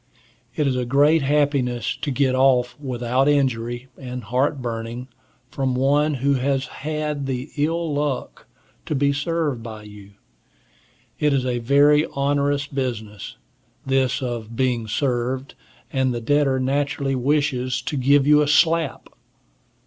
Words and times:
It 0.55 0.65
is 0.65 0.75
a 0.75 0.83
great 0.83 1.21
happiness 1.21 1.95
to 1.97 2.09
get 2.09 2.33
off 2.33 2.75
without 2.79 3.29
injury 3.29 3.87
and 3.99 4.23
heart 4.23 4.59
burning, 4.59 5.09
from 5.51 5.75
one 5.75 6.15
who 6.15 6.33
has 6.33 6.65
had 6.81 7.27
the 7.27 7.51
ill 7.55 7.93
luck 7.93 8.47
to 8.87 8.95
be 8.95 9.13
served 9.13 9.61
by 9.61 9.83
you. 9.83 10.13
It 11.19 11.33
is 11.33 11.45
a 11.45 11.59
very 11.59 12.07
onerous 12.15 12.65
business, 12.65 13.37
this 13.85 14.23
of 14.23 14.55
being 14.55 14.87
served, 14.87 15.53
and 15.93 16.11
the 16.15 16.19
debtor 16.19 16.59
naturally 16.59 17.13
wishes 17.13 17.79
to 17.83 17.95
give 17.95 18.25
you 18.25 18.41
a 18.41 18.47
slap. 18.47 19.07